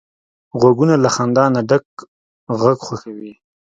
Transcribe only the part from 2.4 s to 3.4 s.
غږ خوښوي